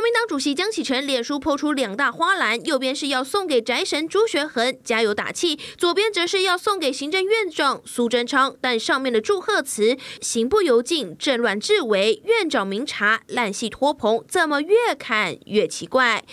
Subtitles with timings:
[0.00, 16.24] 国民党主席江启臣脸书抛出两大花篮，右边是要送给宅神朱学恒加油打气，左边则是要送给行政院长苏贞昌，但上面的祝贺词“行不由径，政乱治为，院长明察，烂戏托棚”，怎么越看越奇怪？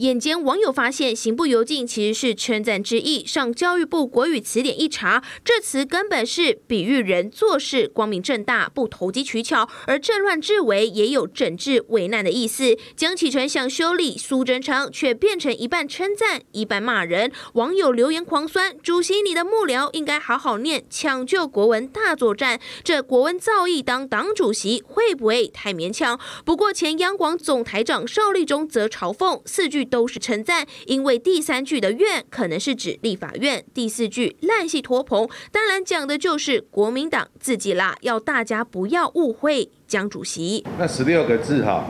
[0.00, 12.78] 眼尖网友发现“行不由径”其实是称赞之意，上教育部国语词典一查，这词根本是比喻人做事光明正大，不投机取巧；而政乱治危也有整治危难的意思。
[12.96, 17.30] 江启臣想修理苏贞昌，却变成一半称赞，一半骂人。
[17.52, 22.58] 网友留言狂酸：“主席，你的幕僚应该好好念，抢救国文大作战。
[22.82, 29.89] 这国文造诣当党主席会不会太勉强？”不过前央广总台长邵立忠则嘲讽四句。
[29.90, 40.64] 都是称赞，因为第三句的院可能是指立法院，第四句烂戏拖棚，当然讲的就是国民党自己啦，要大家不要误会江主席。
[40.78, 41.84] 那十六个字哈，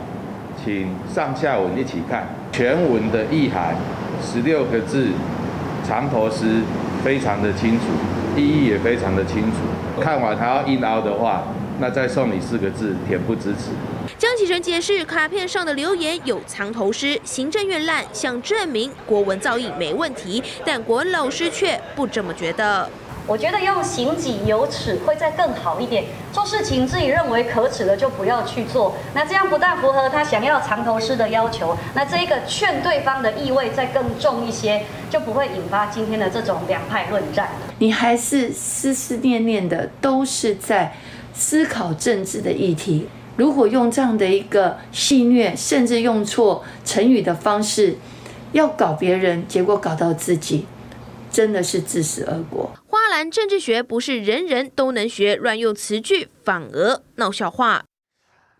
[0.61, 3.77] 请上下文一起看全文的意涵，
[4.21, 5.07] 十六个字
[5.87, 6.61] 长头诗
[7.03, 7.85] 非常的清楚，
[8.35, 10.01] 意义也非常的清楚。
[10.01, 11.43] 看完还要硬凹的话，
[11.79, 13.69] 那再送你四个字：恬不知耻。
[14.21, 22.87] 江启臣解释，卡片上的留言有藏头诗，行政院烂，想证明国文造诣没问题，但国文老师却不这么觉得。
[23.25, 37.49] 我觉得用行己有耻会再更好一点，做事情自己认为可耻的就不要去做，那这样不但符合他想要藏头诗的要求，那这一个劝对方的意味再更重一些，就不会引发今天的这种两派论战。
[37.79, 40.93] 你还是思思念念的都是在
[41.33, 43.07] 思考政治的议题。
[43.37, 47.97] 如果用这样的一个戏谑，甚至用错成语的方式，
[48.51, 50.65] 要搞别人，结果搞到自己，
[51.31, 52.71] 真的是自食恶果。
[52.87, 57.85] 花篮政治学不是人人都能学，乱用词句反而闹笑话。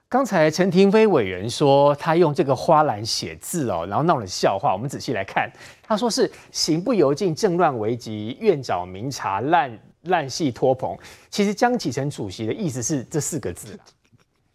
[0.07, 4.73] 刚才陈廷妃委员说他用这个花篮写字哦，然后闹了笑话。
[4.73, 5.49] 我们仔细来看，
[5.81, 10.97] 他说是行不由径，政乱危急，院长明察，烂烂戏拖棚。
[11.29, 13.79] 其实江启臣主席的意思是这四个字。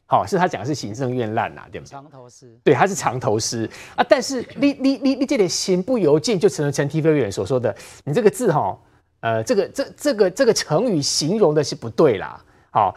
[0.09, 1.91] 好，是他讲的是行政院烂呐，对不对？
[1.91, 4.07] 长头诗，对，他是长头诗啊。
[4.09, 7.75] 但是你你你你这点行不由径，就成了陈亭妃委员所说的，
[8.05, 8.79] 你这个字哈，
[9.19, 12.41] 呃，这个这这个这个成语形容的是不对啦。
[12.71, 12.95] 好，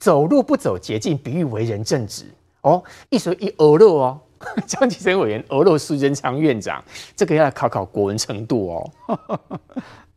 [0.00, 2.24] 走路不走捷径，比喻为人正直
[2.62, 2.82] 哦。
[3.10, 4.20] 一说一鹅肉哦，
[4.66, 6.82] 江启生委员鹅肉苏贞昌院长，
[7.14, 8.90] 这个要考考国文程度哦。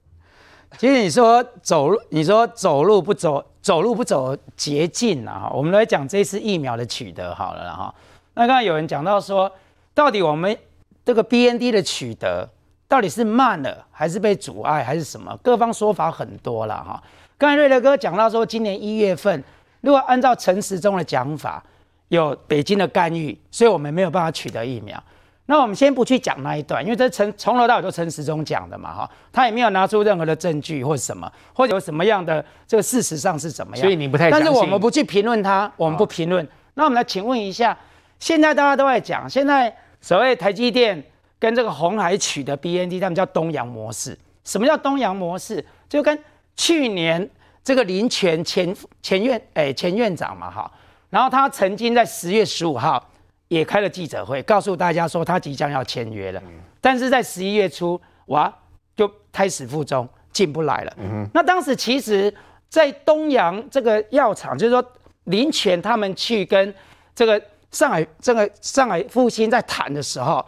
[0.78, 3.45] 其实你说走路，你说走路不走。
[3.63, 5.50] 走路不走捷径啊！
[5.53, 7.95] 我们来讲这次疫苗的取得好了哈。
[8.34, 9.50] 那刚才有人讲到说，
[9.94, 10.57] 到底我们
[11.06, 12.45] 这个 B N D 的取得
[12.89, 15.39] 到底是慢了，还是被阻碍，还是什么？
[15.41, 17.01] 各方说法很多了哈。
[17.38, 19.41] 刚才瑞德哥讲到说，今年一月份，
[19.79, 21.63] 如果按照陈时中的讲法，
[22.09, 25.01] 有北京的干预，所以我们没有办法取得疫苗。
[25.46, 33.82] 那我们先不去讲那一段，因为这陈从头到尾都陈时中讲的嘛，哈，他也没有拿出任何的证据或什么，或者有什么样的这个事实上是怎么样。
[33.84, 34.32] 所以你不太。
[34.32, 36.48] 但是我们不去评论他，我们不评论。
[36.76, 37.78] 那我们来请问一下，
[38.20, 41.03] 现在大家都在讲，现在所谓台积电
[41.38, 44.18] 跟这个鸿海取的 BND，他们叫东洋模式。
[44.46, 45.64] 什么叫东洋模式？
[45.90, 46.18] 就跟
[46.56, 47.30] 去年
[47.66, 50.72] 这个林权前前院哎前院长嘛，哈，
[51.09, 53.09] 然后他曾经在十月十五号。
[53.50, 56.42] 也开了记者会，告诉大家说他即将要签约了，
[56.81, 58.52] 但是在十一月初，哇，
[58.96, 60.96] 就胎死腹中，进不来了。
[61.34, 62.34] 那当时其实，
[62.68, 64.84] 在东洋这个药厂，就是说
[65.26, 66.74] 林权他们去跟
[67.14, 67.40] 这个
[67.70, 70.44] 上海这个上海复星在谈的时候，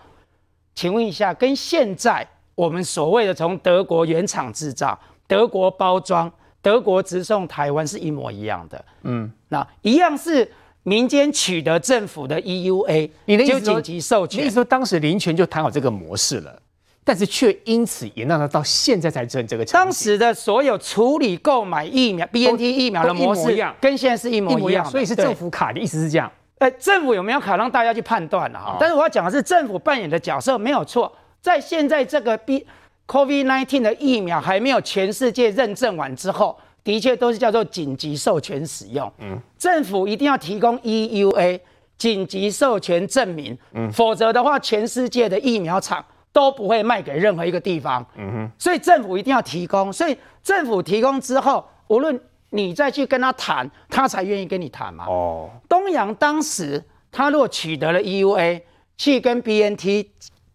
[0.74, 4.98] 请问一下，跟现在我们所谓的从德国原厂制造、
[5.28, 8.86] 德国包装、德国直送台湾是一模一样的？
[9.04, 10.52] 嗯，那一样是。
[10.88, 14.40] 民间取得政府的 EUA，你的意思就紧急授权。
[14.40, 16.62] 你意思说当时林权就谈好这个模式了，
[17.04, 19.66] 但是却因此也让他到现在才证这个。
[19.66, 26.32] 当时的所有处理购买疫苗 BNT 疫苗的模式跟现在是一模一样，所以是政府卡的意思是这样。
[26.60, 28.78] 呃，政府有没有卡让大家去判断了哈？
[28.80, 31.12] 但是我要讲的是政府扮演的角色没有错，
[31.42, 32.64] 在现在这个 B
[33.08, 36.56] COVID-19 的疫苗还没有全世界认证完之后。
[36.86, 41.60] 的确都是叫做紧急授权使用，嗯，政府一定要提供 EUA
[41.98, 52.18] 紧急授权证明，嗯，否则的话，全世界的疫苗厂都不会卖给任何一个地方，嗯哼，所以政府一定要提供，所以政府提供之后，无论
[52.52, 55.06] 你再去跟他谈，他才愿意跟你谈嘛。
[55.08, 58.62] 哦，东阳当时他如果取得了 EUA
[58.96, 60.06] 去跟 BNT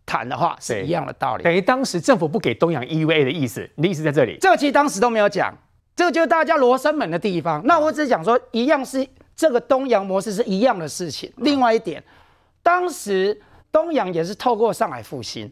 [0.07, 4.39] 谈的话，是一样的道理，等于当时政府不给东洋 EUA 的意思，你的意思在这里？
[4.41, 5.53] 这个其实当时都没有讲。
[6.01, 7.61] 这个就是大家罗生门的地方。
[7.67, 9.07] 那我只是讲说，一样是
[9.37, 11.31] 这个东洋模式是一样的事情。
[11.37, 12.03] 另外一点，
[12.63, 13.39] 当时
[13.71, 15.45] 东洋也是透过上海复兴，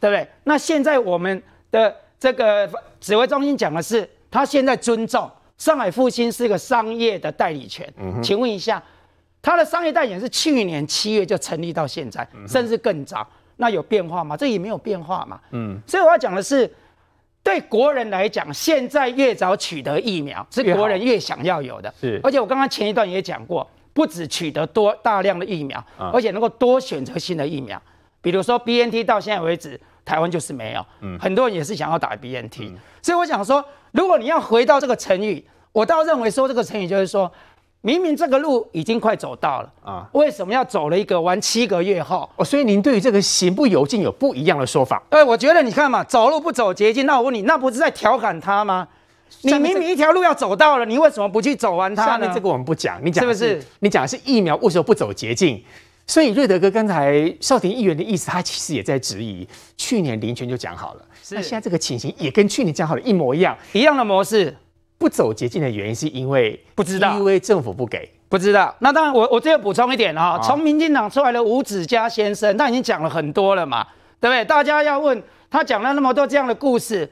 [0.00, 0.28] 对不对？
[0.42, 2.68] 那现在我们的这个
[2.98, 7.88] 指挥中心讲的是，他现在尊重上海复兴是一个商业的代理权。
[7.96, 8.82] 嗯，请问一下，
[9.40, 13.24] 他的商业代理权是去年七月就成立到现在，甚至更早，
[13.58, 14.36] 那有变化吗？
[14.36, 15.40] 这也没有变化嘛。
[15.52, 16.68] 嗯，所以我要讲的是。
[17.44, 21.92] 对国人来讲，现在越早取得疫苗，是国人越想要有的。
[22.00, 27.80] 是，而且我刚刚前一段也讲过，不止取得多大量的疫苗，嗯、而且能够多选择性的疫苗。
[28.22, 30.84] 比如说 BNT 到现在为止，台湾就是没有。
[31.02, 33.62] 嗯，很多人也是想要打 BNT，嗯、所以我想说，
[33.92, 37.30] 如果你要回到这个成语，我倒认为说这个成语就是说。
[37.86, 41.38] 明明这个路已经快走到了啊，为什么要走了一个弯？
[41.38, 45.02] 七个月后哦，所以您对于这个行不由径有不一样的说法？
[45.10, 48.88] 哎，我觉得你看嘛，走路不走捷径，那我问你，那不是在调侃他吗？
[49.42, 52.08] 你明明一条路要走到了，你为什么不去走完它呢？
[52.12, 53.62] 下面这个我们不讲，你讲是不是？
[53.80, 55.62] 你讲的是疫苗为什么不走捷径？
[56.06, 59.46] 所以瑞德哥刚才少廷议员的意思，他其实也在质疑，
[59.76, 64.56] 去年林权就讲好了，那现在这个情形也跟去年讲好的一模一样，一样的模式。
[64.98, 68.74] 不走捷径的原因是因为不知道，因为政府不给，不知道。
[68.78, 73.86] 那当然我，我我这个补充一点哈，从民进党出来的吴子嘉先生，他已经讲了很多了嘛，
[74.20, 74.44] 对不对？
[74.44, 77.10] 大家要问他讲了那么多这样的故事，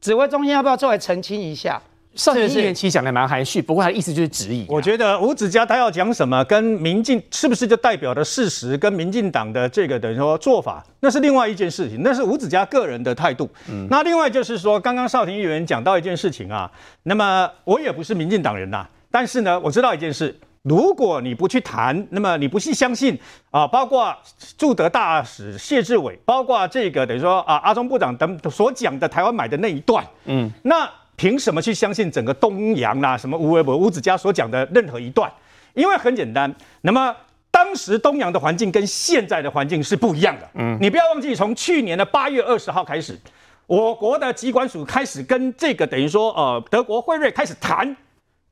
[0.00, 1.80] 指挥中心要不要出来澄清一下？
[2.14, 4.64] 少廷议员其实讲的蛮含蓄，不过他的意思就是质疑。
[4.68, 13.50] 我觉得吴子嘉他要讲什么，跟民进是不是就代表的事实，跟民进党的这个等于说做法，那是另外一件事情，那是吴子嘉个人的态度。
[13.68, 16.70] 嗯，那另外就是说，刚刚少廷议员讲到一件事情啊，
[17.02, 23.18] 那么我也不是民进党人呐，但是呢，我知道一件事，如果你不去谈，那么你不去相信
[23.50, 24.14] 啊，包括
[24.56, 30.88] 驻德大使谢志伟，包括这个等于说啊阿中部长等所讲的台湾买的那一段，嗯，那。
[31.16, 33.16] 凭什么去相信整个东洋啦、啊？
[33.16, 35.32] 什么吴为博、吴子嘉所讲的任何一段？
[35.74, 36.52] 因为很简单，
[36.82, 37.14] 那么
[37.50, 40.48] 当时东洋的环境跟现在的环境是不一样的。
[40.54, 43.18] 嗯，你不要忘记，从去年的八月二十号开始，
[43.66, 47.96] 我国的机关署开始跟这个等于说呃德国辉瑞开始谈，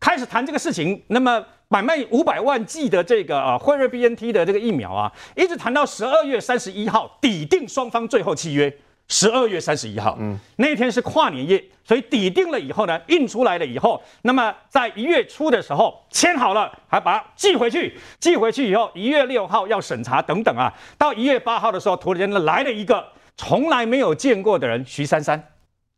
[0.01, 1.01] 开始谈这个事情。
[1.09, 8.73] 那么买卖五百万剂的这个呃辉瑞 BNT 的这个疫苗啊，一直谈到十二月三十一号，抵定双方最后契约。
[9.09, 23.07] 十二月三十一号，嗯，那天是跨年夜，所以抵定了以后呢，印出来了以后，那么在一月初的时候签好了，还把它寄回去，寄回去以后，一月六号要审查等等啊，到一月八号的时候，突然间来了一个
[23.37, 25.43] 从来没有见过的人，徐珊珊，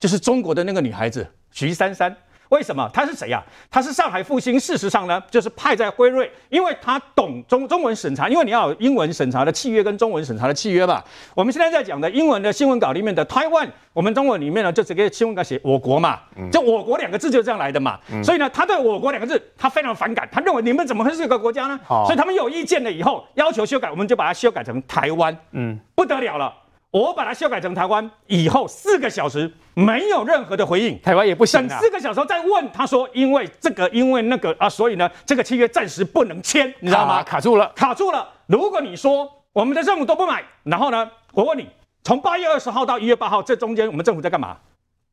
[0.00, 2.16] 就是中国的那个女孩子，徐珊珊。
[2.54, 3.50] 为什么他是谁呀、啊？
[3.68, 4.58] 他是上海复兴。
[4.58, 11.04] 事实上呢，就是派在辉瑞，因为他懂中中文审查，因为你要有英文审查的契约跟中文审查的契约吧。
[11.34, 16.20] 我们现在在讲的英文的新闻稿里面的台湾，我们中文里面呢就直接新闻稿写我国嘛，
[16.52, 17.98] 就我国两个字就这样来的嘛。
[18.22, 21.80] 所以呢，他对我国两个字他非常反感，他认为你们怎么会是一个国家呢？
[21.88, 25.36] 所以他们有意见了以后要求修改，我们就把它修改成台湾。
[25.50, 26.54] 嗯，不得了了。
[26.94, 31.66] 我把它修改成台湾以后四个小时没有任何的回应，台湾也不行。
[31.66, 37.20] 等四个小时再问，他说因为这个因为那个啊，所以呢这个契约暂时不能签，你知道吗？
[37.24, 38.28] 卡住了，卡住了。
[38.46, 41.68] 如果你说我们的政府都不买，然后呢，我问你，
[42.04, 44.56] 从八月二十号到一月八号这中间我们政府在干嘛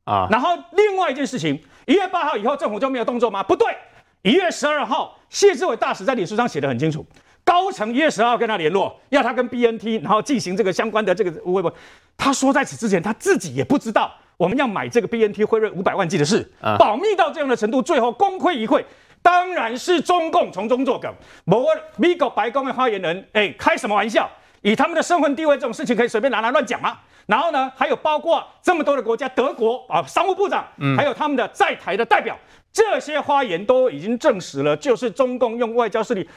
[0.03, 0.27] 啊？
[0.29, 3.41] 然后另外一件事情，一月八号以后政府就没有动作吗？
[3.41, 3.75] 不对，
[4.21, 7.03] 一月十二号谢志伟大使在脸书上写的很清楚。
[7.43, 11.73] 高层一月十号跟他联络，要他跟 BNT 然后进行这个相关的这个微博。
[12.17, 16.49] 他说在此之前他自己也不知道我们要买这个 BNT 辉瑞五百万剂的事，
[16.79, 18.83] 保密到这样的程度，最后功亏一篑，
[19.21, 21.11] 当然是中共从中作梗。
[21.45, 24.29] 某个美国白宫的发言人，哎，开什么玩笑？
[24.61, 26.99] 以他们的身份地位，这种事情可以随便拿来乱讲吗？
[27.25, 32.37] 然后呢，还有包括这么多的国家，德国啊，商务部长，还有他们的在台的代表，
[32.71, 36.27] 这些发言都已经证实了，就是中共用外交势力。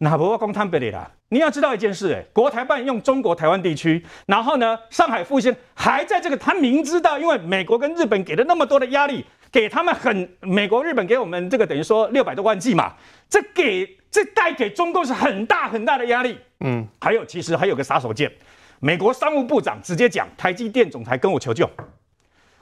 [0.00, 12.94] 那不过公摊贝里啦，你要知道一件事，哎，国台办用中国台湾地区，然后呢，上海复兴还在这个，他明知道，因为美国跟日本给了那么多的压力，给他们很，美国日本给我们这个等于说六百多万剂嘛，
[13.28, 18.30] 这给这带给中共是很大很大的压力，嗯，还有其实还有个杀手锏，
[18.78, 21.68] 美国商务部长直接讲，台积电总裁跟我求救，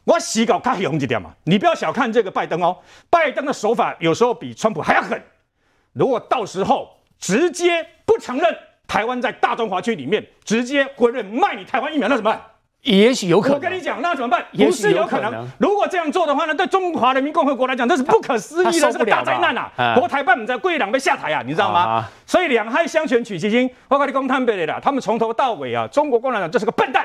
[0.05, 2.79] 我洗稿看红一点嘛，你不要小看这个拜登哦，
[3.11, 5.23] 拜登的手法有时候比川普还要狠，
[5.93, 6.96] 如果到时候。
[7.19, 8.57] 直接不承认
[8.87, 12.41] 台湾在大中华区里面直接辉瑞卖你台湾疫苗，那怎么办？
[12.83, 13.57] 也许有可能。
[13.57, 14.45] 我跟你讲，那怎么办？
[14.57, 15.45] 不是有可能。
[15.59, 19.97] 如果这样做的话呢，对中华人民共和国来讲，这是不可思议的，是个大灾难啊！
[19.99, 22.09] 国台办在贵两被下台啊，你知道吗？
[22.25, 23.69] 所以两害相权取其轻。
[23.89, 27.05] 我跟你讲坦白的啦，他们从头到尾啊，中国共产党就是个笨蛋。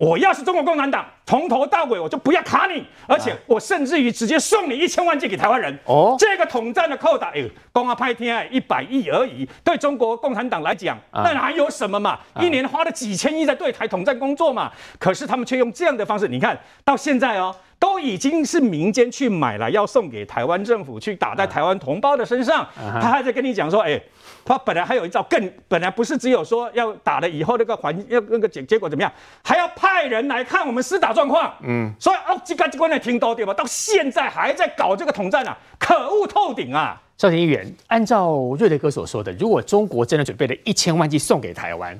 [0.00, 5.78] 我要是中国共产党，从头到尾我就不要卡你，而且我甚至于直接送你一千万剂给台湾人。
[5.84, 12.18] 哦，这个统战的扣打，哎，公安派天爱一百亿而已，对中国共产党来讲，那还有什么嘛？
[12.40, 14.72] 一年花了几千亿在对台统战工作嘛？
[14.98, 17.54] 可是他们却用这样的方式，你看到现在哦。
[17.80, 22.68] 都已经是民间去买了，要送给台湾政府去打在台湾同胞的身上。
[22.76, 23.98] 他还在跟你讲说，哎，
[24.44, 31.52] 他本来还有一招更，本来不是只有说要打了以后那个环要那个结结果怎么样，还要派人来看我们施打状况。
[31.62, 33.54] 嗯，所以哦，这个机关的听到对吧？
[33.54, 37.00] 到现在还在搞这个统战啊，可恶透顶啊！
[37.16, 41.98] 赵廷议员，按照瑞德哥所说的，如果中国真的准备了一千万剂送给台湾，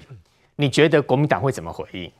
[0.57, 2.11] 你觉得国民党会怎么回应？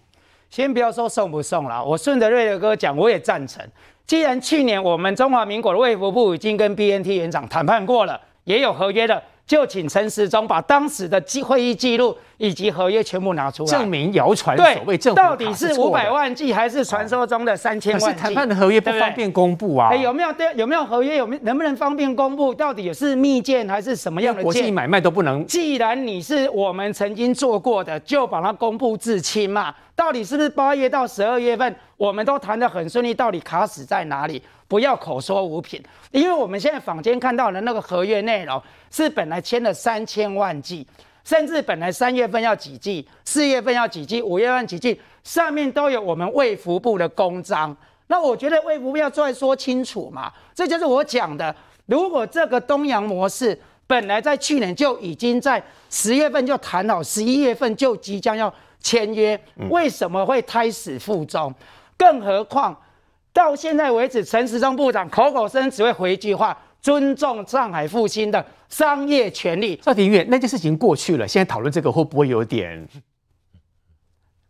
[0.51, 3.65] 先不要说送不送了，我顺着瑞德哥讲，我也赞成。
[4.07, 9.23] 既然去年我们中华民国的卫福部已经跟 BNT 园长谈判过了，也有合约了。
[9.51, 18.21] 就请陈时中把当时的记会议记录以及合约全部拿出来，证明谣传所谓政府到底是五百万剂还是传说中的三千万剂？
[18.21, 19.89] 谈判的合约不方便公布啊？
[19.91, 20.47] 哎，有没有对？
[20.55, 21.17] 有没有合约？
[21.17, 22.55] 有没有能不能方便公布？
[22.55, 25.45] 到底是密件还是什么样的国际买卖都不能？
[25.47, 29.75] 既然你是我们曾经做过的，就把它公布至清嘛。
[29.97, 33.13] 到底是不是八月到十二月份我们都谈得很顺利？
[33.13, 34.43] 到底卡死在哪里？
[34.67, 35.79] 不要口说无凭，
[36.13, 40.87] 因为我们现在坊间看到的那个合约内容是本来签了三千万剂，
[41.25, 47.77] 甚至本来三月份要几剂，四月份要几剂，五月份几剂，上面都有我们卫福部的公章。
[48.07, 51.55] 那我觉得卫福部要再说清楚嘛，这就是我讲的。
[51.85, 59.39] 如果这个东洋模式本来在去年就已经在十月份就谈好，十一月份就即将要签约，
[59.69, 61.55] 为什么会胎死腹中？
[62.01, 62.75] 更何况。
[63.31, 69.77] 到现在为止，陈时中部长口口声只会回一句话：尊重上海复兴的商业权利。
[69.77, 72.89] 赵廷议员，那件事情过去了，现在讨论这个会不会有点？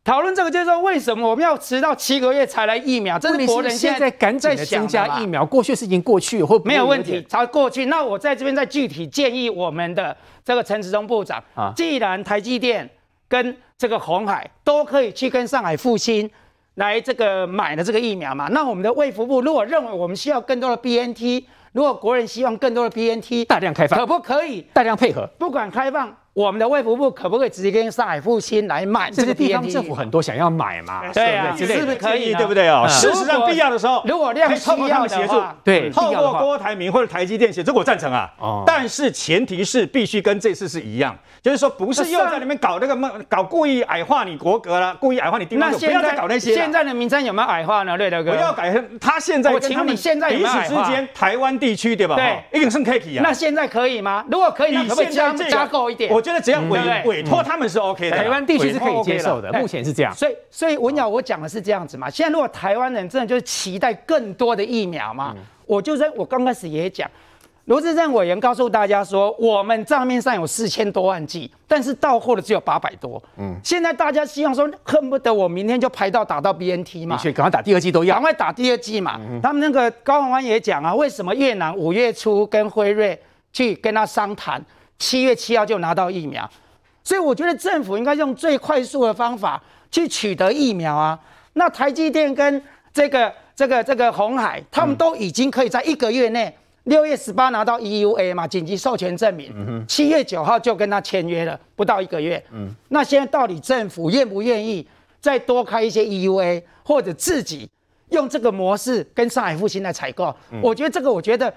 [0.03, 3.19] 讨论这个就是说，为什么我们要迟到七个月才来疫苗？
[3.19, 5.45] 这是国人现在赶紧增加疫苗。
[5.45, 7.87] 过去的事情过去，会没有问题，才过去。
[7.87, 12.89] 那我在这边再具体建议我们的这个陈时中部长啊，既然台积电
[13.29, 16.31] 跟这个鸿海都可以去跟上海复星。
[16.81, 18.49] 来这个买的这个疫苗嘛？
[18.49, 25.29] 那我们的卫福部如果认为我们需要更多的 BNT，如果国人希望更多的 BNT，大量开放，可不可以大量配合？
[25.39, 26.17] 不管开放。
[26.33, 29.11] 我们的卫福部可不可以直接跟上海复兴来买？
[29.11, 31.03] 这是地方政府很多想要买嘛？
[31.13, 32.33] 对啊，是不是可以？
[32.35, 32.87] 对不对哦？
[32.89, 38.33] 事实上，必要的时候，如果量需要协助，对，透过郭台铭或者台积电协助，我赞成啊。
[38.39, 38.63] 哦。
[38.65, 46.55] 但是前提是必须跟这次是一样，就是说不是又在里面搞那个梦搞故意矮化你国格了，故意矮化你地方，不要再搞那些。
[46.55, 47.97] 现在的名称有没有矮化呢？
[47.97, 48.73] 瑞德哥，不要改。
[49.01, 50.31] 他现在，我请问你现在？
[50.31, 52.15] 彼此之间，台湾地区对吧？
[52.15, 53.23] 对，一定是可以啊。
[53.25, 54.25] 那现在可以吗？
[54.31, 56.13] 如果可以，那可不可以加加购一点？
[56.13, 60.15] 我觉得只要委委托他们是 OK 的，台湾地区是可以接受的，目前是这样。
[60.15, 62.09] 所以，所以文鸟我讲的是这样子嘛。
[62.09, 65.35] 现在如果台湾人真的就是期待更多的疫苗嘛，
[65.67, 67.11] 我就在我刚开始也讲，
[67.67, 73.23] 罗志政委员告诉大家说，我们账面上有四千多万剂，但是到货的只有八百多。
[73.37, 79.21] 嗯，现在大家希望说，恨不得我明天就排到打到 BNT 嘛，赶快打第二剂都要，赶快打第二剂嘛。
[79.43, 83.17] 他们那个高虹安也讲啊，为什么越南五月初跟辉瑞
[83.53, 84.61] 去跟他商谈，
[85.01, 86.49] 七月七号就拿到疫苗？
[87.03, 91.19] 所以我觉得政府应该用最快速的方法去取得疫苗啊。
[91.55, 96.55] 那台积电跟这个这个这个鸿海，他们都已经可以在一个月内，
[96.85, 102.43] 六月十八拿到 EUA 嘛，紧急授权证明，七月九号就跟他签约了，不到一个月。
[102.53, 104.87] 嗯，那现在到底政府愿不愿意
[105.21, 107.69] 再多开一些 EUA，或者自己
[108.11, 110.35] 用这个模式跟上海复兴来采购？
[110.63, 111.53] 我觉得这个，我觉得，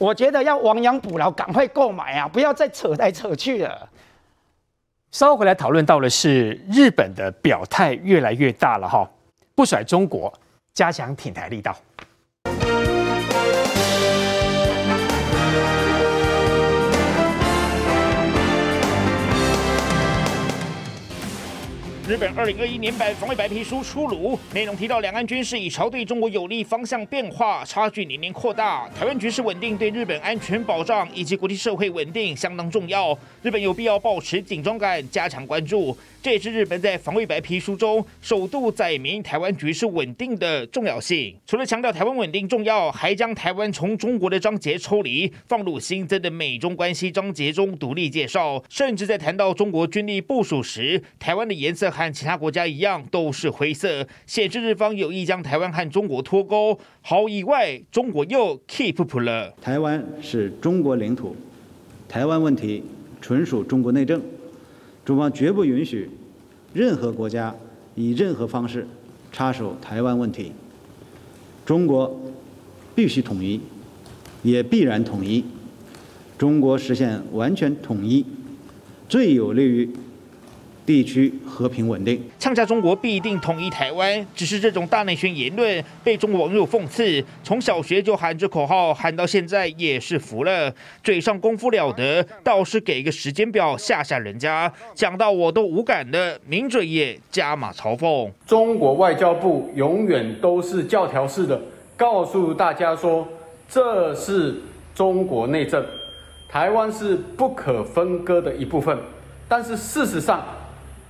[0.00, 3.86] 我觉得要亡羊补牢，赶快购买啊，不要再扯来扯去了。
[5.12, 9.06] 稍后回来讨论到的是日本的表态越来越大了哈，
[9.54, 10.32] 不甩中国，
[10.72, 11.76] 加强挺台力道。
[22.10, 28.90] 日本二零二一年版防卫白皮书出炉，内容提到两岸军事已朝对中国有利方向变化，差距年年扩大。
[28.98, 35.96] 台湾局势稳定对日本安全保障以及国际社会稳定相当重要，日本有必要保持紧张感，加强关注。
[36.22, 41.34] 这也是日本在防卫白皮书中首度载明台湾局势稳定的重要性。
[41.46, 48.62] 除了强调台湾稳定重要，还将台湾从中国的章节抽离，放入新增的美中关系章节中独立介绍。
[48.68, 56.78] 甚至在谈到中国军力部署时，台湾的颜色和其他国家一样都是灰色，显示日方有意将台湾和中国脱钩。
[57.02, 59.54] 毫无意外，中国又 keep up 了。
[59.60, 61.36] 台湾是中国领土，
[62.08, 62.82] 台湾问题
[63.20, 64.18] 纯属中国内政。
[65.04, 66.08] 中方绝不允许
[66.72, 67.54] 任何国家
[67.94, 68.86] 以任何方式
[69.30, 70.52] 插手台湾问题。
[71.66, 72.18] 中国
[72.94, 73.60] 必须统一，
[74.42, 75.44] 也必然统一。
[76.38, 78.24] 中国实现完全统一，
[79.06, 79.90] 最有利于。
[80.86, 98.30] 地区和平稳定，呛下中国必定统一台湾，只是这种大内宣言论被中国网友讽刺，从小学就喊着口号，喊到现在也是服了，嘴上功夫了得，倒是给个时间表吓吓人家，讲到我都无感的，名嘴也加码嘲讽。
[98.46, 101.60] 中国外交部永远都是教条式的
[101.96, 103.28] 告诉大家说，
[103.68, 104.56] 这是
[104.94, 105.84] 中国内政，
[106.48, 108.98] 台湾是不可分割的一部分，
[109.48, 110.44] 但是事实上。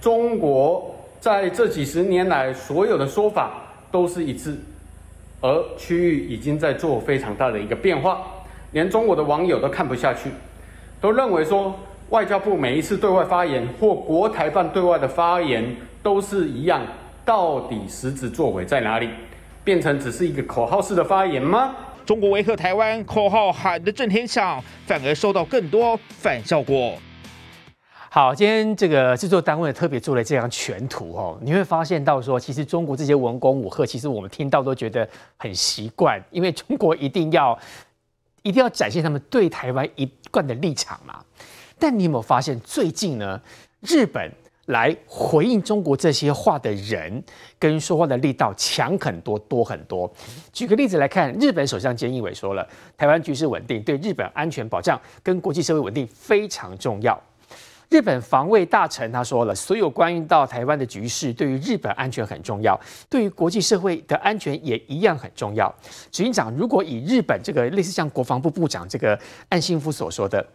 [0.01, 3.53] 中国在这几十年来所有的说法
[3.93, 4.57] 都是一致，
[5.41, 8.23] 而区域已经在做非常大的一个变化，
[8.73, 10.31] 连中国的网友都看不下去，
[11.01, 11.79] 都认为说
[12.09, 16.81] 外交部每一次对外发言或国台办对外的发言都是一样，
[17.25, 19.11] 到底实质作为在哪里？
[19.63, 21.77] 变成只是一个口号式的发言吗？
[22.07, 26.95] 中国维和台湾口号喊得震天响，反而收到更多反效果。
[28.13, 37.57] 好，今天这个制作单位特别做了这张全图哦，你会发现到说，其实中国这些文攻武吓，其实我们听到都觉得很习惯，因为中国一定要
[38.43, 41.25] 一定要展现他们对台湾一贯的立场嘛。
[41.79, 43.41] 但你有没有发现，最近呢，
[43.83, 44.29] 日本
[44.67, 47.23] 来回应中国这些话的人
[47.61, 50.13] 跟说话的力道强很多，多很多。
[50.53, 57.17] 举个例子来看，日本首相菅义伟说了，台湾局势稳定，对日本安全保障跟国际社会稳定非常重要。
[57.91, 62.79] 日本防卫大臣他说了，所有关于到台湾的局势，对于日本安全很重要，
[63.09, 65.69] 对于国际社会的安全也一样很重要。
[66.13, 69.19] 执行长，如果以日本这个类似像国防部部长这个
[69.49, 70.47] 岸信夫所说的，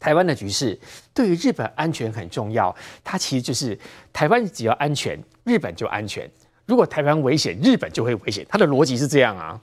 [0.00, 0.78] 台湾的局势
[1.12, 2.74] 对于日本安全很重要，
[3.04, 3.78] 他其实就是
[4.10, 6.26] 台湾只要安全，日本就安全；
[6.64, 8.46] 如果台湾危险，日本就会危险。
[8.48, 9.60] 他的逻辑是这样啊？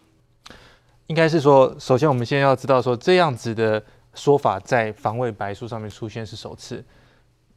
[1.07, 6.85] 应该是说，首先我们先要知道说，这样子的说法在防卫白书上面出现是首次。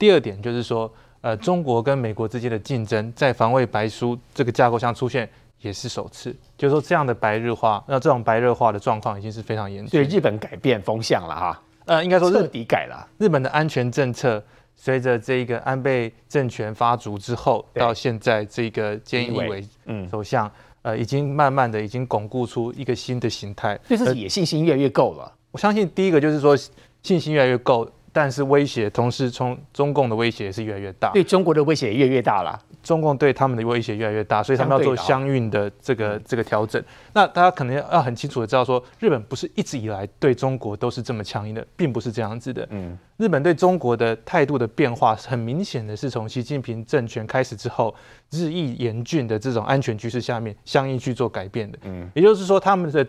[0.02, 9.90] 第二点就是说，呃，中国跟美国之间的竞争在防卫白书这个架构上出现也是首次，就是说这样的白日化，那这种白热化的状况已经是非常严重。
[9.92, 13.08] 对日本改变风向了哈，呃，应该说彻底改了。
[13.18, 14.42] 日本的安全政策
[14.74, 20.50] 随着这个安倍政权发足之后，到现在这个菅义伟嗯首相，
[20.82, 25.32] 呃，已经慢慢的已经巩固出一个新的形态，对自己也信心越来越够了。
[25.52, 26.56] 我相信第一个就是说
[27.04, 27.88] 信心越来越够。
[28.12, 32.60] 但是威胁，同时从中共的威胁也是越来越大，对中国的威胁也越来越大了。
[32.82, 36.82] 中共对他们的威胁越来越大，所以他们要做相应的这个这个调整。
[37.12, 42.66] 那大家可能要很清楚的知道，说日本不是一直以来对中国都是这么强硬的，并不是这样子的。
[42.70, 47.94] 嗯，日本对中国的态度的变化，很明显的是从习近平政权开始之后，
[48.30, 51.78] 日益严峻的这种安全局势下面，相应去做改变的。
[51.84, 53.06] 嗯，也就是说他们的。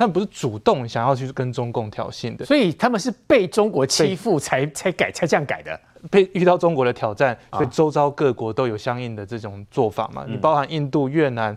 [0.00, 5.78] 他们不是主动想要去跟中共挑衅的，所以他们是被中国欺负才才改才这样改的。
[6.10, 10.24] 被遇到中国的挑战，所以周遭各国都有相应的这种做法嘛。
[10.26, 11.54] 你包含印度、越南，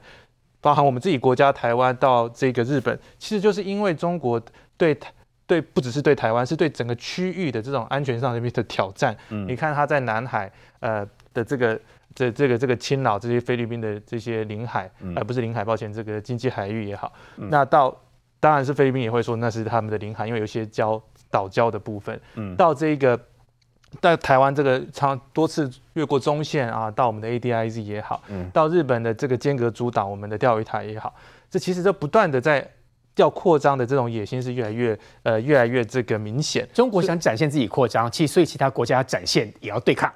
[0.59, 4.41] 包含我们自己国家台湾到这个日本，其实就是因为中国
[4.75, 4.93] 对
[5.47, 9.15] 对不只是对台湾，是对整个区域的这种安全上面的挑战。
[9.47, 10.51] 你看他在南海
[10.81, 11.79] 呃的这个
[12.13, 17.97] 这这个这个侵扰这些菲律宾的这些领海，而不是领海，抱歉，这个经济海域也好，那到。
[18.43, 21.01] 当然是菲律宾也会说那是他们的领海，因为有些礁
[21.31, 22.19] 岛礁的部分。
[22.35, 23.17] 嗯，到这个
[24.01, 31.15] 在台湾这个长多次越过中线啊，到我们的 ADIZ 也好，嗯，到日本的这个间隔诸岛，我们的钓鱼台也好，
[31.49, 32.69] 这其实都不断的在
[33.15, 36.67] 要扩张的这种野心是越来越呃越来越这个明显。
[36.73, 40.11] 中国想展现自己扩张，其实所以其他国家展现也要对抗，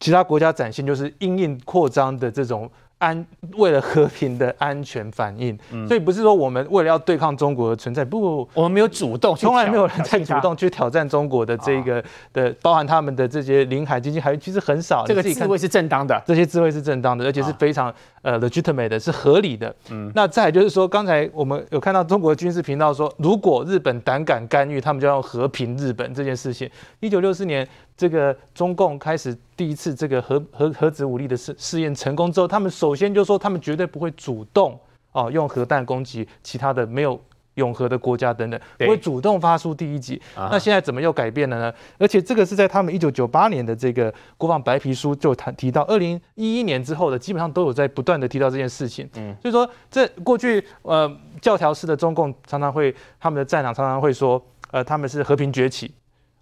[0.00, 2.70] 其他国家展现就是因应扩张的这种。
[2.98, 15.04] 安为了和平的安全反应，嗯、所以不是说我们为了要对抗中国的存在，不，不，我们没有主动，从来没有人在主动去挑战中国的这个的，包含他们的这些领海经济海域，其实很少。
[15.06, 19.74] 这个智慧是正当的，这些智慧是正当的，而且是非常呃 legitimate 的，是合理的。
[19.90, 26.68] 嗯，那再就是说，刚才我们有看到中国的军事频道说，如果日本胆敢干预，他们就要和平日本这件事情。
[27.00, 27.66] 一九六四年。
[27.98, 34.78] 这个中共开始第一次这个核核核子武力的试试验成功之后，他们首先就说他们绝对不会主动
[35.10, 37.20] 哦用核弹攻击其他的没有
[37.54, 40.22] 永和的国家等等，不会主动发出第一击。
[40.36, 41.74] 那现在怎么又改变了呢？
[41.98, 49.10] 而且这个是在他们一九九八年的这个国防白皮书就谈提到，二零一一年之后的基本上都有在不断的提到这件事情。
[49.16, 55.92] 嗯，所以说这过去呃教条式的中共常常会他们的战场常常会说呃他们是和平崛起。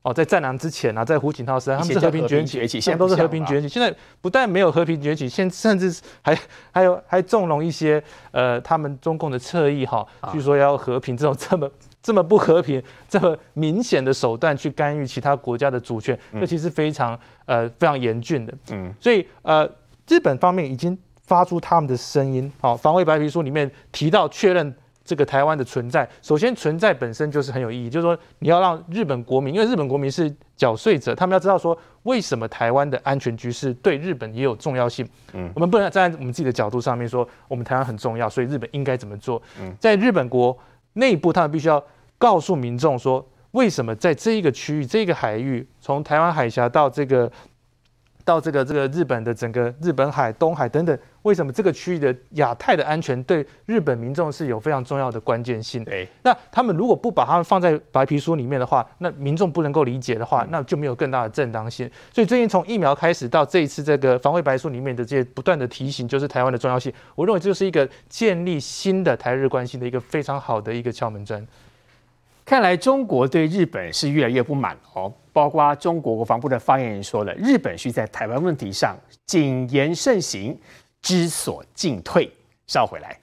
[0.07, 3.69] 哦，在战狼之前啊，在胡锦涛时代，他们是和平崛起，现在都是和平崛起。
[3.69, 6.39] 现在不但没有和平崛起，现甚至还
[6.71, 11.69] 还有还纵容一些呃，他们中共的侧翼哈，据说要和平这种这么
[12.01, 18.55] 这么不和平、这么明显的手段去干预其他国家的主权，这其实非常呃非常严峻的。
[18.71, 19.69] 嗯，所以呃，
[20.07, 22.49] 日本方面已经发出他们的声音。
[22.61, 24.73] 好，防卫白皮书里面提到确认。
[25.07, 35.09] 这个台湾的存在，首先存在本身就是很有意义，就是说你要让日本国民，因为日本国民是缴税者，他们要知道说为什么台湾的安全局势对日本也有重要性。
[35.33, 39.41] 嗯，我们不能站在我们自己的角度上面说我们台湾很重要，所以日本应该怎么做？
[39.61, 40.59] 嗯，在日本国
[40.95, 41.83] 内部，他们必须要
[42.19, 47.31] 告诉民众说，为什么在这一个区域、这个海域，从台湾海峡到这个。
[48.27, 55.85] 到这个这个日本的整个日本海、东海等等，为什么这个区域的亚太的安全对日本民众是有非常重要的关键性？
[55.85, 61.89] 对，那他们如果不把他们放在白皮书里面的话，那民众不能够理解的话，那就没有更大的正当性。
[62.13, 66.93] 所以最近从疫苗开始到这一次这个防卫白书里面的这些不断的提醒，就是台湾的重要性。
[67.15, 71.47] 我认为这就是一个建立新的台日关系的一个非常好的一个敲门砖。
[72.47, 80.57] 看来中国对日本是越来越不满哦，包括中国国防部的发言人说了，日本需在台湾问题上谨言慎行，
[81.03, 82.31] 知所进退。
[82.69, 83.19] 稍回来。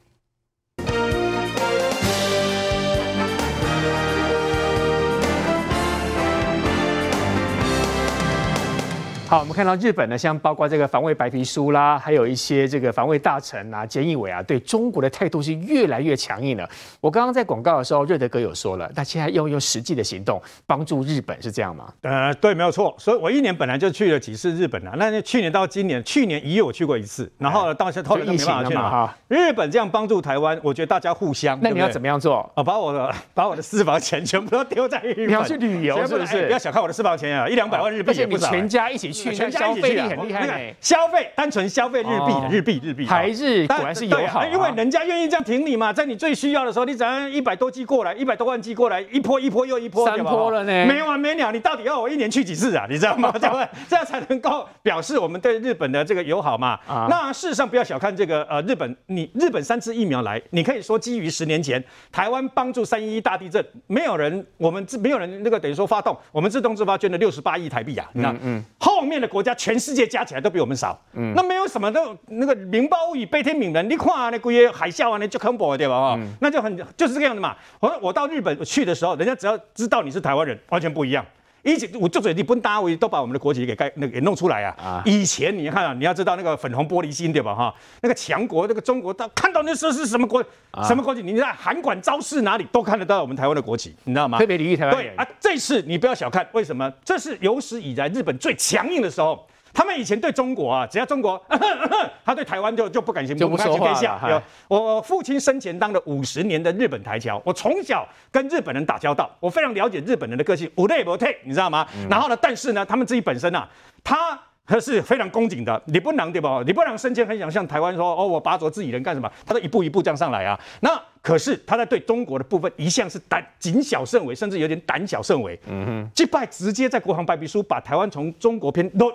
[9.34, 16.70] 好，我们看到日本呢，像包括这个防卫白皮书啦，还有一些这个防卫大臣啊、菅义伟啊，对中国的态度是越来越强硬了。
[17.02, 21.92] 我刚刚在广告的时候，瑞德哥有说了，那现在要用实际的行动帮助日本，是这样吗？
[22.02, 22.96] 呃，对，没有错。
[23.00, 29.18] 所以我一年本来就去了几次日本啊，那去年到今年，去年一月我去过一次，然后到现在后来都没办法去了哈。
[29.30, 31.58] 日本这样帮助台湾，我觉得大家互相。
[31.60, 32.48] 那你要怎么样做？
[32.54, 35.28] 啊，把我的把我的私房钱全部都丢在日本。
[35.28, 36.46] 你要去旅游是不是？
[36.46, 38.52] 不要小看我的私房钱啊，一两百万日币也不少。
[38.52, 39.23] 全家一起去。
[39.32, 40.76] 全家一起去，很厉害。
[40.82, 51.52] 消费单纯消费日币，日币日币，台日果然是友好，因为人家愿意这样挺你嘛，在你最需要的时候，你只要一百多寄过来，一百多万寄过来，一波一波又一波，三波了呢，没完没了。
[51.52, 52.86] 你到底要我一年去几次啊？
[52.90, 53.32] 你知道吗？
[53.40, 56.80] 这 样这样才能够表示我们对日本的这个友好嘛。
[57.10, 68.34] 那事实上不要小看这个呃日本，你日本三支疫苗来，你可以说基于十年前台湾帮助三一一大地震，没有人我们自没有人那个等于说发动，我们自动自发捐了六十八亿台币啊，你知道？
[68.42, 76.16] 嗯，后面的国家全世界加起来都比我们少，嗯，那没有什么都那个民报物语悲天悯人，你看那个海啸啊，那就恐怖对吧？
[76.16, 77.56] 哈，那就很就是这个样子嘛。
[77.80, 81.26] 我我到日本去的时候，人家只要知道你是台湾人，完全不一样。
[81.64, 84.76] 以前我就嘴你不大为都把我们的国旗给盖那个给弄出来啊。
[84.78, 87.56] 啊以前你看啊，你要知道那个粉红玻璃心对吧？
[87.56, 91.22] 哈，那个强国那个中国到看到那时候是什么国、啊、什么国旗？
[91.22, 94.38] 你在韩馆招式哪里都看得到我们台湾的国旗，你知道吗？
[94.38, 94.94] 特别留意台湾。
[94.94, 96.92] 对啊，这次你不要小看，为什么？
[97.06, 99.48] 这是有史以来日本最强硬的时候。
[99.74, 103.92] 他们以前对中国啊，只要中国，啊、呵呵他对台湾就就不敢行，就不说话
[104.30, 104.44] 了。
[104.68, 111.88] 我父亲生前当了五十年的日本台侨，我从小跟日本人打交道，我非常了解日本人的个性，无内不退，你知道吗？
[111.98, 113.68] 嗯、然后呢，但是呢，他们自己本身啊，
[114.04, 116.62] 他他是非常恭谨的，你不能对吧？
[116.66, 119.32] 你不能生前很想像台湾说，哦，我把着自己人干什么？
[119.44, 120.60] 他都一步一步这样上来啊。
[120.82, 120.92] 那
[121.24, 125.60] 可是他在对中国的部分一向是胆谨小慎微，甚至有点胆小慎微。
[125.66, 129.12] 嗯哼，击败直接在国防白皮书把台湾从中国篇都。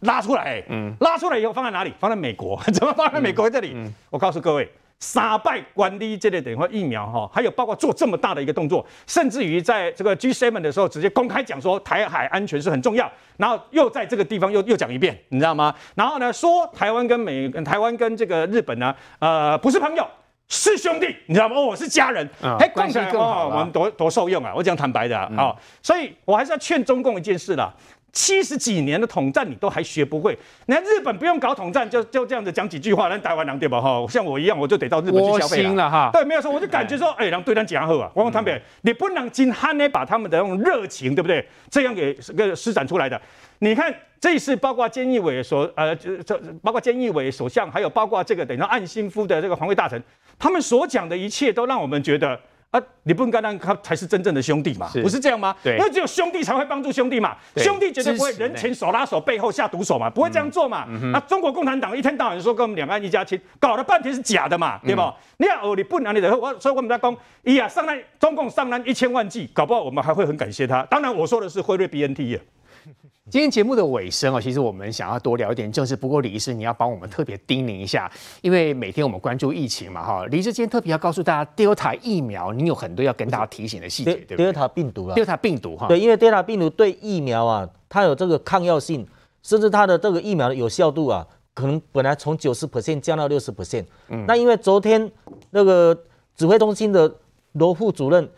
[0.00, 1.92] 拉出来，嗯，拉出来以后放在哪里？
[1.98, 2.60] 放在美国？
[2.72, 3.76] 怎么放在美国这里？
[4.10, 4.68] 我告诉各位，
[5.00, 15.74] 三败管理这类等于说疫苗哈，还有包括做这么大的一个动作，甚至于在这个 G7 的时候直接公开讲说台海安全是很重要，然后又在这个地方又又讲一遍，你知道吗？
[15.96, 20.06] 然后呢，说台湾跟美，台湾跟这个日本呢，呃，不是朋友，
[20.48, 21.56] 是兄弟，你知道吗？
[21.56, 24.52] 哦，是家人，哎、嗯，关系更好，我们多多受用啊！
[24.54, 27.74] 我讲坦白的啊，嗯、所以我还是要劝中共一件事啦。
[28.12, 33.80] 七十几年的统战你都还学不会，你看日本不用搞统战，就就这样子讲几句话，那台湾人对吧？
[33.80, 36.10] 哈，像我一样，我就得到日本去消费了哈。
[36.12, 38.10] 对，没有错，我就感觉说，哎，让对咱讲好啊。
[38.14, 41.42] 我讲坦白，你不能今汉呢把他们的那种热情，对不对？
[41.70, 43.18] 这样给个施展出来的。
[43.60, 50.00] 你看这一次，包括菅义伟所呃，这包括菅义伟首相，还有包括这个等于说岸信夫的这个防卫大臣，
[50.38, 52.38] 他们所讲的一切，都让我们觉得。
[52.72, 54.88] 啊，你不应该让他才是真正的兄弟嘛？
[54.90, 55.54] 是不是这样吗？
[55.62, 57.36] 对，因为只有兄弟才会帮助兄弟嘛。
[57.56, 60.86] 兄弟绝对不会人前手拉手，背后下毒手嘛，不会这样做嘛。
[60.88, 65.02] 那、嗯啊、中国共产党一天到晚说跟我们两岸一家亲，搞了半天是假的嘛，对不？
[65.02, 70.82] 嗯、你要哦，你不拿你的，我所以我们在讲，哎呀，上来中共上来一千万计，搞不好我们还会很感谢他。
[70.84, 72.40] 当然我说的是辉瑞 BNT 啊。
[73.30, 75.94] 今天节目的尾声哦，其实我们想要多聊一点政治。
[75.94, 80.26] 不过李医师，你要帮我们特别叮咛一下，因为每天我们关注疫情嘛，哈。
[80.26, 85.86] 李医师今天特别要告诉大家，Delta 疫苗，你有很多要跟大家提醒的细节，对不对？Delta 病毒啊，Delta 病毒哈。
[85.88, 89.06] 对，因为 Delta 病毒对疫苗啊，它有这个抗药性，
[89.42, 93.84] 甚至它的这个疫苗的有效度啊，可能本来从九十 percent 降到六十 percent。
[94.08, 94.24] 嗯。
[94.26, 95.10] 那因为昨天
[95.50, 95.96] 那个
[96.34, 97.14] 指挥中心的
[97.52, 98.28] 罗副主任，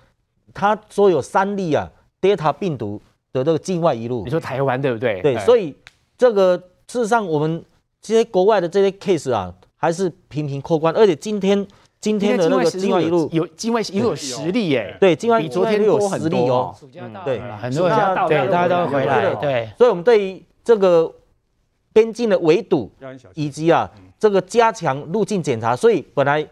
[0.52, 3.00] 他说有三例啊，Delta 病毒。
[3.34, 5.20] 的这个境外一路，你说台湾对不对？
[5.20, 5.74] 对，所以
[6.16, 7.62] 这个事实上，我们
[8.00, 11.66] 这些国外的这些 case 啊，还是频频扣关，而且今天
[12.00, 16.72] 今天的那个境外一路有境外移入有实力耶，对，境外比昨天有实力哦，
[17.24, 21.12] 对，很多人对大家都回来，对，所以我们对于这个
[21.92, 22.88] 边境的围堵
[23.34, 26.46] 以及啊这个加强入境检查，所以本来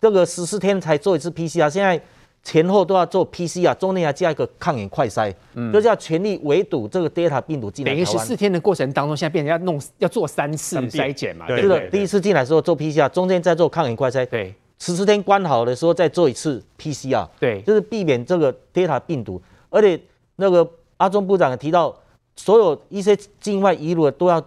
[0.00, 2.00] 这个十四天才做一次 PCR，现在。
[2.42, 7.92] 前后都要做 PCR，中间要加一个抗原快筛，嗯，就是要全力围堵这个 Delta 病毒进来。
[7.92, 11.46] 等于十四天的过程当中，现在变成要弄要做三次筛检嘛？
[11.46, 14.24] 对，是的，第一次进来的时候做 PCR，中间再做抗原快筛。
[14.24, 17.28] 对，十四天关好的时候再做一次 PCR。
[17.38, 19.40] 对，就是避免这个 Delta 病毒。
[19.68, 20.00] 而且
[20.36, 21.94] 那个阿中部长也提到，
[22.36, 24.42] 所有一些境外移入的都要，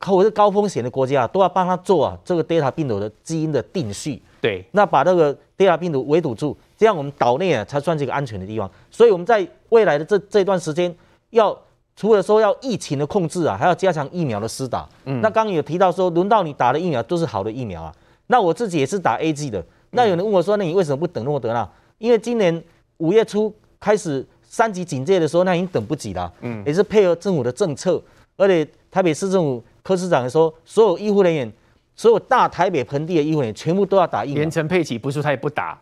[0.00, 4.22] 或者是高风险的国家都要帮他做啊这个 Delta 病毒的基因的定序。
[4.42, 6.54] 对，那把那个 Delta 病毒围堵住。
[6.76, 10.94] 这样我们岛内啊才算是一个安全的地方，所以我们在未来的这这段时间，
[11.30, 11.56] 要
[11.96, 14.88] 除了说要疫情的控制啊，还要加强疫苗的施打。
[15.04, 17.94] 嗯，那刚刚有提到说，轮到你打的疫苗都是好的疫苗啊。
[18.26, 19.64] 那我自己也是打 A G 的。
[19.90, 21.68] 那有人问我说，那你为什么不等诺德纳？
[21.98, 22.62] 因为今年
[22.96, 26.32] 五月初开始三级警戒的时候，那已经等不及了。
[26.40, 28.02] 嗯，也是配合政府的政策，
[28.36, 31.52] 而且台北市政府柯市长说，所有医护人员，
[31.94, 34.38] 所有大台北盆地的医护人员全部都要打疫苗。
[34.38, 35.78] 连陈佩琪不是他也不打。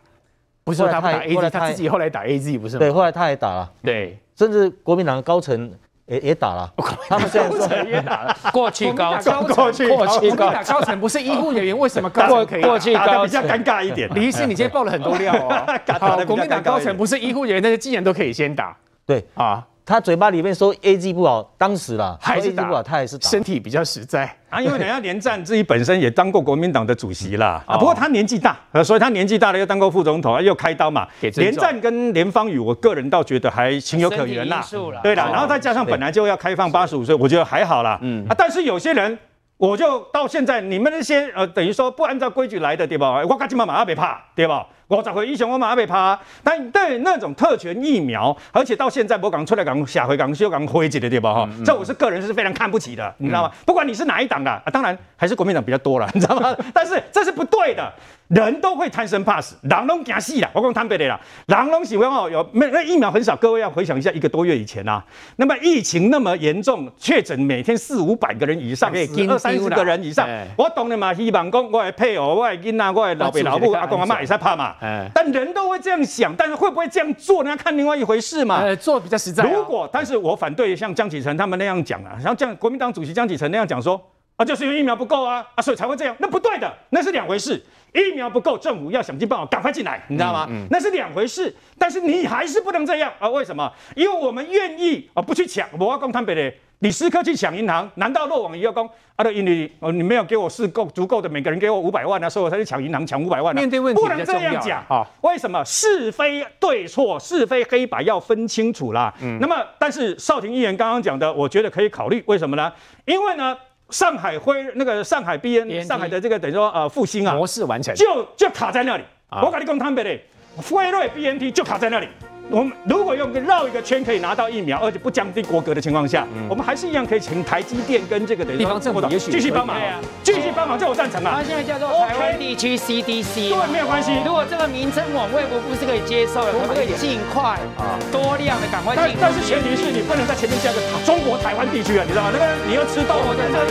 [0.63, 2.79] 不是他不打 A Z，他自己后来打 A Z 不是吗？
[2.79, 3.69] 对，后来他也打了。
[3.83, 5.71] 对，甚至国民党的高层
[6.05, 6.71] 也也打了。
[7.09, 8.37] 他们现在也打了。
[8.53, 12.61] 过去高层，过 去过去高高层不是医护人员，为什么高层可以？
[12.61, 14.09] 过去高比较尴尬一点。
[14.15, 15.79] 李医师，你今天爆了很多料哦。
[15.99, 18.75] 好，国民党高层不是医护人员，但是既然都可以先打。
[19.05, 19.65] 对啊。
[19.85, 24.61] 他嘴巴里面说 A G 不好，当时啦还是打，他还是打，身体比较实在啊。
[24.61, 31.05] 因为人家连战自己本身也当过国民党的主席啦 啊，不过他年纪大，所以他年纪大了又当过副总统，又开刀嘛。
[31.35, 34.65] 连战跟连方宇，我个人倒觉得还情有可原啦。
[35.03, 37.99] 对啦，然后再加上本来就要开放八十五岁，我觉得还好啦。
[38.01, 39.19] 嗯啊，但是有些人，
[39.57, 43.21] 我就到现在你们那些呃，等于说不按照规矩来的，对吧？
[43.27, 44.65] 我赶紧把马上别怕，对吧？
[44.95, 46.17] 我找回英雄，我马上被怕。
[46.43, 51.33] 但对那种特权疫苗，而且到现在我刚出来讲下回讲修讲灰级的对吧？
[51.33, 53.51] 哈、嗯，这我是个人是非常看不起的，嗯、你知道吗？
[53.65, 56.55] 不管你是哪一党的啊，当然还是国民党比较多了，你知道吗？
[56.73, 57.91] 但是这是不对的。
[58.29, 60.49] 人都会贪生怕死，人拢惊死啦！
[60.53, 63.35] 我讲坦白的啦，人拢喜欢哦，有没那疫苗很少。
[63.35, 65.03] 各位要回想一下，一个多月以前啊，
[65.35, 70.27] 那么疫情那么严重，确诊每天四五百个人以上，二三十个人以上。
[70.57, 74.73] 我懂了嘛，希望讲我的配偶、我的囡仔、我的老爸老母、阿公阿妈也在怕嘛。
[75.13, 78.57] 但人都会这样想，但是会不会这样做，那要看另外一回事嘛。
[78.57, 79.43] 哎，做比较实在。
[79.43, 84.01] 如果，但是我反对像江启臣他们那样讲啊，像这样国民党主席江启臣那样讲说。
[84.35, 87.63] 啊，就是因为疫苗不够啊，啊，所以才会这样，那不对的，那是两回事。
[87.93, 90.47] 疫苗不够，政府要想尽办法赶快进来，你知道吗？
[90.49, 91.55] 嗯嗯、那是两回事。
[91.77, 93.29] 但是你还是不能这样啊？
[93.29, 93.71] 为什么？
[93.95, 95.69] 因为我们愿意啊，不去抢。
[95.79, 96.51] 我要讲坦白的，
[96.83, 99.23] 李斯科去抢银行，难道落网也要讲啊？
[99.31, 103.57] 因为哦，你没有给我是够足够的，每个人给我五百万啊，所以我才去抢银行，抢五百万、啊。
[103.57, 105.07] 面对问题不能这样讲啊？
[105.21, 105.63] 为什么？
[105.63, 109.13] 是非对错，是非黑白要分清楚啦。
[109.21, 109.37] 嗯。
[109.39, 112.21] 那么，但是少廷议员刚刚讲的，我觉得可以考虑。
[112.27, 112.69] 为什么呢？
[113.05, 113.57] 因为呢。
[113.89, 120.19] 上海辉那个上海 BN 上海的这个等于说呃复兴啊模式完成就就卡在那里，啊、我跟你讲坦白的，
[120.55, 122.07] 辉瑞 BNT 就卡在那里。
[122.49, 129.77] 我们如果用个绕一个圈可以拿到疫苗，而且不降低国格的情况下，嗯、我们还是一样可以请台积电跟这个等于说地方政府继续帮忙，
[130.21, 131.35] 继续帮忙，这我赞成啊。
[131.37, 134.11] 它现在叫做台湾地区 CDC，对，没有关系。
[134.25, 139.09] 如果这个名称我们卫福部是可以接受的，我们可以尽快啊多量的赶快但？
[139.19, 142.31] 但是前提是你不能在前面加个中国台湾地区啊，你知道吗？
[142.33, 143.63] 那个你要吃到我的这个